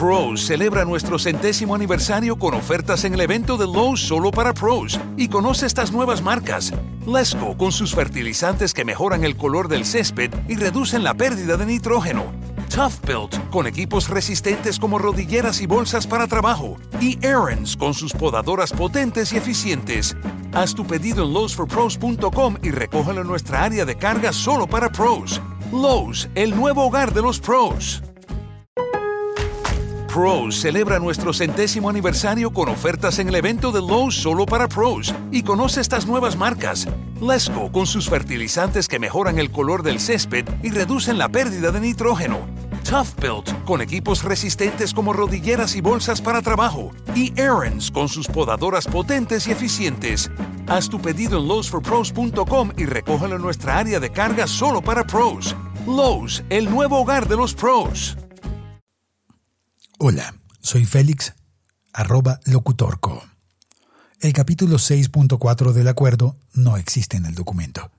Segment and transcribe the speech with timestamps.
[0.00, 4.98] Pros celebra nuestro centésimo aniversario con ofertas en el evento de Lowe's solo para pros
[5.18, 6.72] y conoce estas nuevas marcas.
[7.06, 11.66] Lesco con sus fertilizantes que mejoran el color del césped y reducen la pérdida de
[11.66, 12.32] nitrógeno.
[12.74, 16.78] Tough Built con equipos resistentes como rodilleras y bolsas para trabajo.
[16.98, 20.16] Y Aaron's con sus podadoras potentes y eficientes.
[20.54, 25.42] Haz tu pedido en lowesforpros.com y recógelo en nuestra área de carga solo para pros.
[25.70, 28.02] Lowe's, el nuevo hogar de los pros.
[30.12, 35.14] Pros celebra nuestro centésimo aniversario con ofertas en el evento de Lowe's solo para pros
[35.30, 36.88] y conoce estas nuevas marcas.
[37.20, 41.78] Lesco con sus fertilizantes que mejoran el color del césped y reducen la pérdida de
[41.78, 42.40] nitrógeno.
[42.82, 46.90] Tough Built con equipos resistentes como rodilleras y bolsas para trabajo.
[47.14, 50.28] Y Aaron's con sus podadoras potentes y eficientes.
[50.66, 55.54] Haz tu pedido en lowesforpros.com y recógelo en nuestra área de carga solo para pros.
[55.86, 58.16] Lowe's, el nuevo hogar de los pros.
[60.02, 61.34] Hola, soy Félix,
[61.92, 63.22] arroba locutorco.
[64.18, 67.90] El capítulo 6.4 del acuerdo no existe en el documento.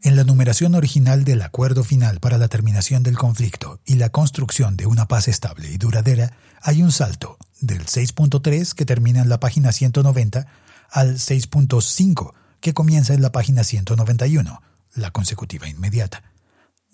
[0.00, 4.78] En la numeración original del acuerdo final para la terminación del conflicto y la construcción
[4.78, 9.38] de una paz estable y duradera, hay un salto del 6.3 que termina en la
[9.38, 10.46] página 190
[10.88, 14.62] al 6.5 que comienza en la página 191,
[14.94, 16.22] la consecutiva inmediata.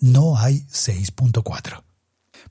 [0.01, 1.83] No hay 6.4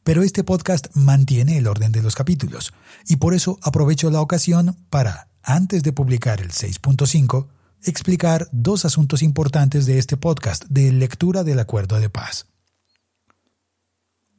[0.05, 2.73] pero este podcast mantiene el orden de los capítulos,
[3.07, 7.49] y por eso aprovecho la ocasión para, antes de publicar el 6.5,
[7.85, 12.47] explicar dos asuntos importantes de este podcast de lectura del acuerdo de paz.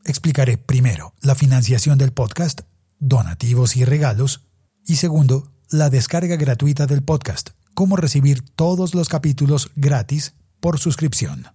[0.05, 2.61] Explicaré primero la financiación del podcast,
[2.99, 4.41] donativos y regalos,
[4.85, 11.47] y segundo, la descarga gratuita del podcast, cómo recibir todos los capítulos gratis por suscripción.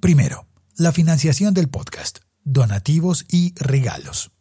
[0.00, 0.46] Primero,
[0.76, 4.32] la financiación del podcast donativos y regalos.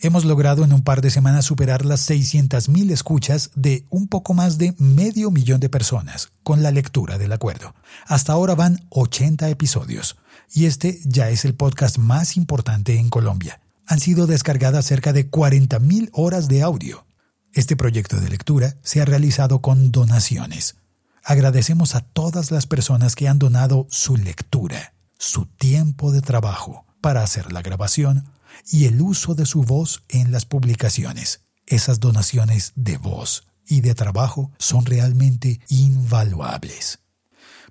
[0.00, 4.58] Hemos logrado en un par de semanas superar las 600.000 escuchas de un poco más
[4.58, 7.74] de medio millón de personas con la lectura del acuerdo.
[8.06, 10.16] Hasta ahora van 80 episodios
[10.52, 13.60] y este ya es el podcast más importante en Colombia.
[13.86, 17.06] Han sido descargadas cerca de 40.000 horas de audio.
[17.52, 20.76] Este proyecto de lectura se ha realizado con donaciones.
[21.22, 27.22] Agradecemos a todas las personas que han donado su lectura, su tiempo de trabajo, para
[27.22, 28.24] hacer la grabación
[28.70, 31.42] y el uso de su voz en las publicaciones.
[31.66, 37.00] Esas donaciones de voz y de trabajo son realmente invaluables.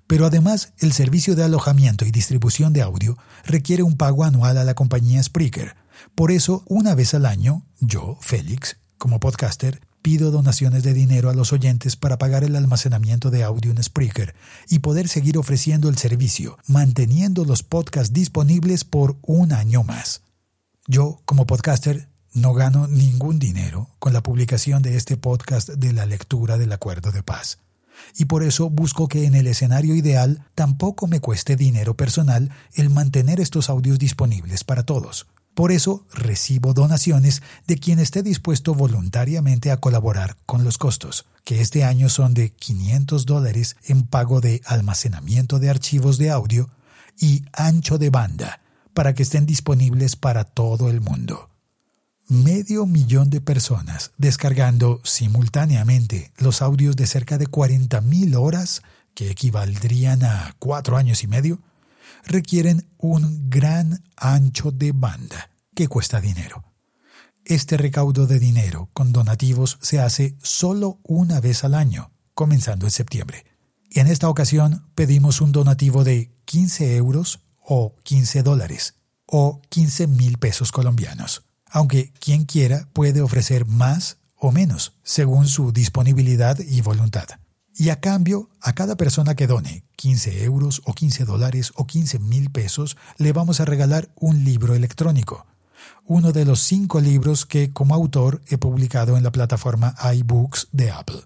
[0.06, 4.62] Pero además, el servicio de alojamiento y distribución de audio requiere un pago anual a
[4.62, 5.74] la compañía Spreaker.
[6.14, 11.34] Por eso, una vez al año, yo, Félix, como podcaster, pido donaciones de dinero a
[11.34, 14.34] los oyentes para pagar el almacenamiento de audio en Spreaker
[14.68, 20.20] y poder seguir ofreciendo el servicio, manteniendo los podcasts disponibles por un año más.
[20.86, 26.04] Yo, como podcaster, no gano ningún dinero con la publicación de este podcast de la
[26.04, 27.60] lectura del acuerdo de paz.
[28.14, 32.90] Y por eso busco que en el escenario ideal tampoco me cueste dinero personal el
[32.90, 35.26] mantener estos audios disponibles para todos.
[35.54, 41.60] Por eso recibo donaciones de quien esté dispuesto voluntariamente a colaborar con los costos, que
[41.60, 46.68] este año son de 500 dólares en pago de almacenamiento de archivos de audio
[47.20, 48.60] y ancho de banda,
[48.94, 51.50] para que estén disponibles para todo el mundo.
[52.26, 58.82] Medio millón de personas descargando simultáneamente los audios de cerca de 40.000 horas,
[59.14, 61.60] que equivaldrían a cuatro años y medio,
[62.26, 66.64] requieren un gran ancho de banda que cuesta dinero.
[67.44, 72.90] Este recaudo de dinero con donativos se hace solo una vez al año, comenzando en
[72.90, 73.44] septiembre.
[73.90, 78.94] Y en esta ocasión pedimos un donativo de 15 euros o 15 dólares
[79.26, 85.72] o 15 mil pesos colombianos, aunque quien quiera puede ofrecer más o menos, según su
[85.72, 87.28] disponibilidad y voluntad.
[87.76, 92.20] Y a cambio, a cada persona que done 15 euros o 15 dólares o 15
[92.20, 95.46] mil pesos, le vamos a regalar un libro electrónico.
[96.04, 100.92] Uno de los cinco libros que como autor he publicado en la plataforma iBooks de
[100.92, 101.22] Apple.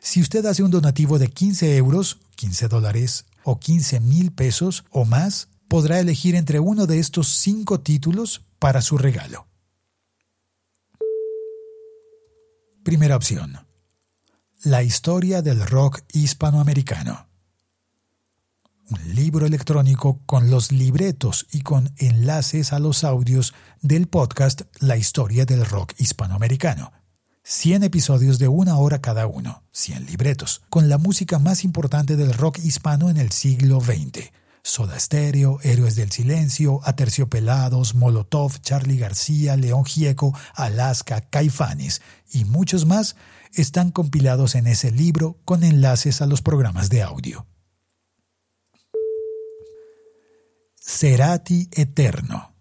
[0.00, 5.04] Si usted hace un donativo de 15 euros, 15 dólares o 15 mil pesos o
[5.04, 9.46] más, podrá elegir entre uno de estos cinco títulos para su regalo.
[12.82, 13.64] Primera opción
[14.64, 17.28] la historia del rock hispanoamericano.
[18.88, 23.52] Un libro electrónico con los libretos y con enlaces a los audios
[23.82, 26.92] del podcast La historia del rock hispanoamericano.
[27.42, 32.32] 100 episodios de una hora cada uno, 100 libretos, con la música más importante del
[32.32, 34.30] rock hispano en el siglo XX.
[34.66, 42.00] Soda Stereo, Héroes del Silencio, Aterciopelados, Molotov, Charlie García, León Gieco, Alaska, Caifanes
[42.32, 43.14] y muchos más
[43.52, 47.46] están compilados en ese libro con enlaces a los programas de audio.
[50.80, 52.54] Cerati Eterno,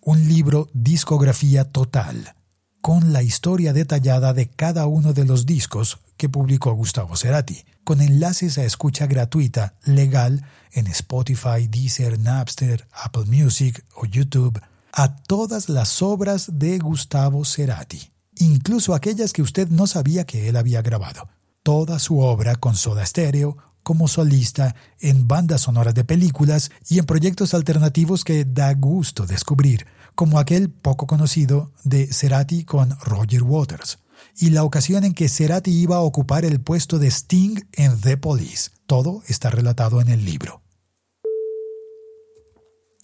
[0.00, 2.34] un libro discografía total,
[2.80, 8.00] con la historia detallada de cada uno de los discos que publicó Gustavo Cerati, con
[8.00, 14.60] enlaces a escucha gratuita, legal, en Spotify, Deezer, Napster, Apple Music o YouTube,
[14.92, 20.56] a todas las obras de Gustavo Cerati, incluso aquellas que usted no sabía que él
[20.56, 21.28] había grabado.
[21.62, 27.06] Toda su obra con Soda Stereo, como solista, en bandas sonoras de películas y en
[27.06, 34.01] proyectos alternativos que da gusto descubrir, como aquel poco conocido de Cerati con Roger Waters
[34.36, 38.16] y la ocasión en que Cerati iba a ocupar el puesto de Sting en The
[38.16, 38.70] Police.
[38.86, 40.62] Todo está relatado en el libro.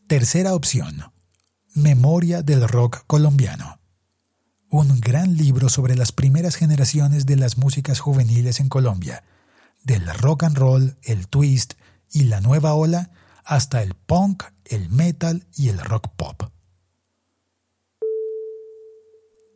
[0.08, 1.12] Tercera opción.
[1.74, 3.78] Memoria del rock colombiano.
[4.70, 9.24] Un gran libro sobre las primeras generaciones de las músicas juveniles en Colombia,
[9.84, 11.74] del rock and roll, el twist
[12.10, 13.10] y la nueva ola,
[13.44, 16.50] hasta el punk, el metal y el rock pop.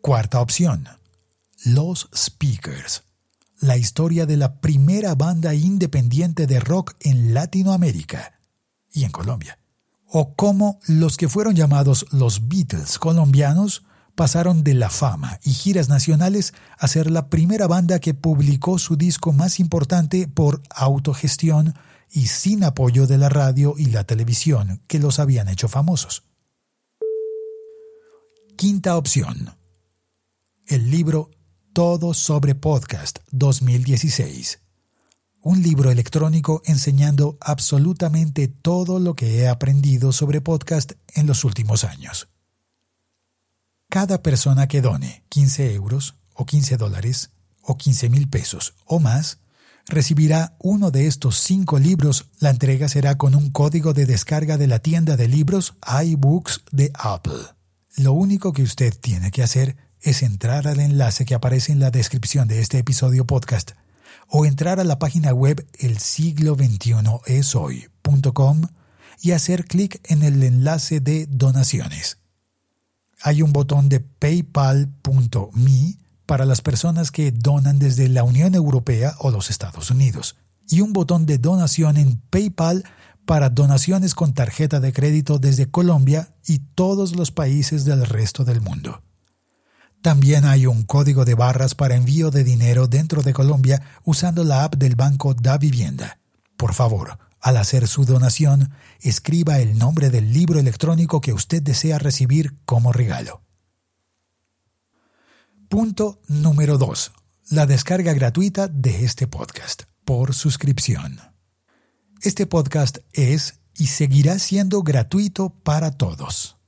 [0.00, 0.88] Cuarta opción.
[1.64, 3.04] Los Speakers,
[3.60, 8.40] la historia de la primera banda independiente de rock en Latinoamérica
[8.92, 9.60] y en Colombia,
[10.08, 13.84] o cómo los que fueron llamados los Beatles colombianos
[14.16, 18.96] pasaron de la fama y giras nacionales a ser la primera banda que publicó su
[18.96, 21.76] disco más importante por autogestión
[22.10, 26.24] y sin apoyo de la radio y la televisión que los habían hecho famosos.
[28.56, 29.54] Quinta opción.
[30.66, 31.30] El libro
[31.72, 34.60] todo sobre Podcast 2016.
[35.40, 41.84] Un libro electrónico enseñando absolutamente todo lo que he aprendido sobre podcast en los últimos
[41.84, 42.28] años.
[43.88, 47.30] Cada persona que done 15 euros o 15 dólares
[47.62, 49.38] o 15 mil pesos o más
[49.86, 52.26] recibirá uno de estos cinco libros.
[52.38, 55.74] La entrega será con un código de descarga de la tienda de libros
[56.04, 57.42] iBooks de Apple.
[57.96, 61.90] Lo único que usted tiene que hacer es entrar al enlace que aparece en la
[61.90, 63.72] descripción de este episodio podcast
[64.28, 68.62] o entrar a la página web el siglo 21 esoy.com
[69.20, 72.18] y hacer clic en el enlace de donaciones.
[73.20, 79.30] Hay un botón de paypal.me para las personas que donan desde la Unión Europea o
[79.30, 80.36] los Estados Unidos
[80.68, 82.84] y un botón de donación en PayPal
[83.24, 88.60] para donaciones con tarjeta de crédito desde Colombia y todos los países del resto del
[88.60, 89.02] mundo.
[90.02, 94.64] También hay un código de barras para envío de dinero dentro de Colombia usando la
[94.64, 96.18] app del banco Da Vivienda.
[96.56, 102.00] Por favor, al hacer su donación, escriba el nombre del libro electrónico que usted desea
[102.00, 103.42] recibir como regalo.
[105.68, 107.12] Punto número 2.
[107.50, 111.20] La descarga gratuita de este podcast por suscripción.
[112.22, 116.61] Este podcast es y seguirá siendo gratuito para todos.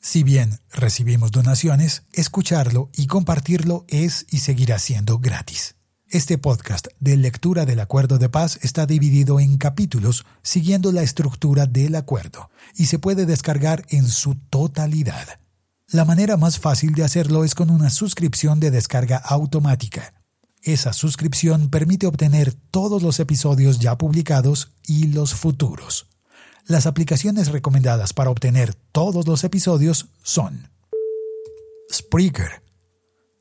[0.00, 5.74] Si bien recibimos donaciones, escucharlo y compartirlo es y seguirá siendo gratis.
[6.10, 11.66] Este podcast de lectura del acuerdo de paz está dividido en capítulos siguiendo la estructura
[11.66, 15.40] del acuerdo y se puede descargar en su totalidad.
[15.88, 20.14] La manera más fácil de hacerlo es con una suscripción de descarga automática.
[20.62, 26.06] Esa suscripción permite obtener todos los episodios ya publicados y los futuros.
[26.68, 30.68] Las aplicaciones recomendadas para obtener todos los episodios son
[31.90, 32.62] Spreaker,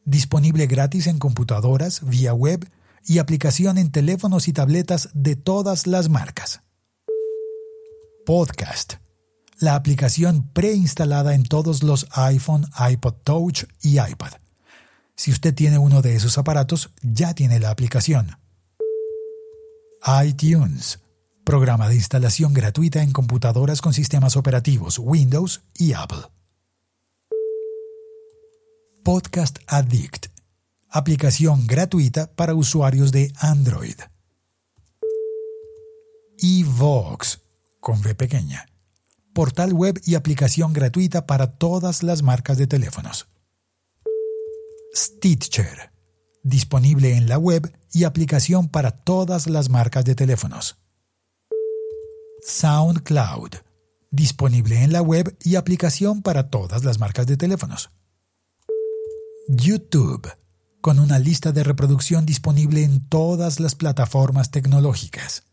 [0.06, 2.66] disponible gratis en computadoras, vía web
[3.06, 6.62] y aplicación en teléfonos y tabletas de todas las marcas.
[8.26, 8.94] Podcast,
[9.60, 14.32] la aplicación preinstalada en todos los iPhone, iPod Touch y iPad.
[15.18, 18.38] Si usted tiene uno de esos aparatos, ya tiene la aplicación.
[20.24, 21.00] iTunes,
[21.48, 26.28] programa de instalación gratuita en computadoras con sistemas operativos Windows y Apple.
[29.02, 30.26] Podcast Addict,
[30.90, 33.96] aplicación gratuita para usuarios de Android.
[36.40, 37.40] eVox,
[37.80, 38.68] con V pequeña,
[39.34, 43.30] portal web y aplicación gratuita para todas las marcas de teléfonos.
[44.94, 45.92] Stitcher,
[46.44, 50.78] disponible en la web y aplicación para todas las marcas de teléfonos.
[52.46, 53.52] SoundCloud,
[54.12, 57.92] disponible en la web y aplicación para todas las marcas de teléfonos.
[59.50, 60.30] YouTube,
[60.82, 65.44] con una lista de reproducción disponible en todas las plataformas tecnológicas.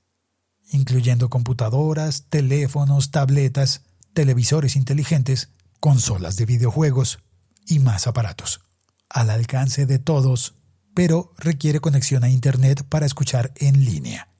[0.71, 3.83] incluyendo computadoras, teléfonos, tabletas,
[4.15, 7.21] televisores inteligentes, consolas de videojuegos
[7.67, 8.63] y más aparatos.
[9.09, 10.55] Al alcance de todos,
[10.95, 14.34] pero requiere conexión a Internet para escuchar en línea.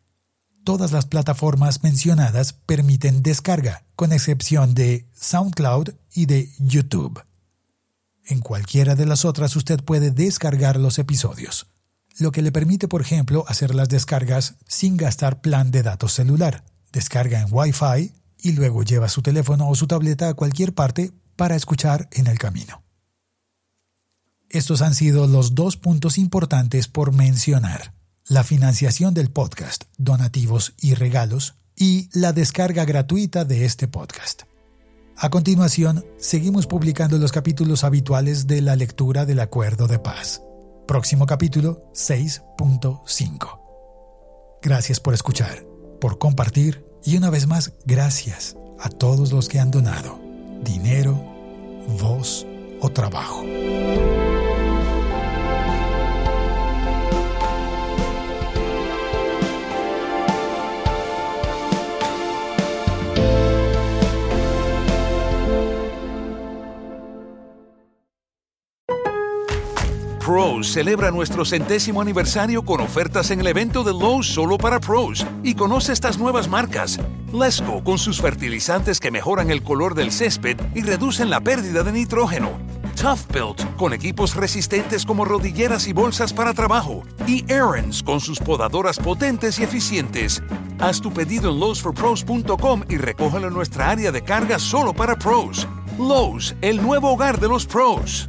[0.65, 7.23] Todas las plataformas mencionadas permiten descarga, con excepción de SoundCloud y de YouTube.
[8.25, 11.67] En cualquiera de las otras usted puede descargar los episodios,
[12.19, 16.65] lo que le permite, por ejemplo, hacer las descargas sin gastar plan de datos celular.
[16.93, 21.57] Descarga en Wi-Fi y luego lleva su teléfono o su tableta a cualquier parte para
[21.57, 22.83] escuchar en el camino.
[24.49, 27.93] Estos han sido los dos puntos importantes por mencionar.
[28.27, 34.45] La financiación del podcast, donativos y regalos, y la descarga gratuita de este podcast.
[35.19, 40.41] A continuación, seguimos publicando los capítulos habituales de la lectura del Acuerdo de Paz.
[40.89, 43.61] Próximo capítulo 6.5.
[44.63, 45.67] Gracias por escuchar,
[46.01, 50.19] por compartir y una vez más, gracias a todos los que han donado
[50.65, 51.23] dinero,
[52.01, 52.47] voz
[52.81, 53.45] o trabajo.
[70.73, 75.55] Celebra nuestro centésimo aniversario con ofertas en el evento de Lowe's solo para pros y
[75.55, 76.99] conoce estas nuevas marcas.
[77.33, 81.93] Lesco con sus fertilizantes que mejoran el color del césped y reducen la pérdida de
[81.93, 82.59] nitrógeno.
[82.95, 87.03] Tough Built con equipos resistentes como rodilleras y bolsas para trabajo.
[87.27, 90.43] Y Aaron's con sus podadoras potentes y eficientes.
[90.79, 95.69] Haz tu pedido en lowesforpros.com y recógelo en nuestra área de carga solo para pros.
[95.99, 98.29] Lowe's, el nuevo hogar de los pros.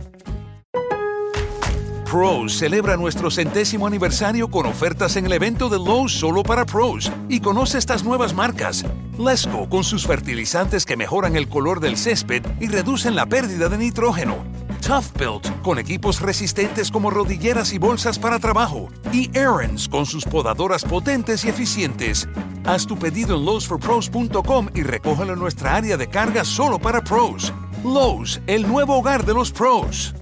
[2.16, 7.12] Pros celebra nuestro centésimo aniversario con ofertas en el evento de Lowe's solo para pros
[7.28, 8.86] y conoce estas nuevas marcas.
[9.20, 13.78] Lesco con sus fertilizantes que mejoran el color del césped y reducen la pérdida de
[13.78, 14.46] nitrógeno.
[14.80, 18.88] Tough Built con equipos resistentes como rodilleras y bolsas para trabajo.
[19.12, 22.30] Y Aaron's con sus podadoras potentes y eficientes.
[22.64, 27.52] Haz tu pedido en lowesforpros.com y recógelo en nuestra área de carga solo para pros.
[27.84, 30.16] Lowe's, el nuevo hogar de los pros.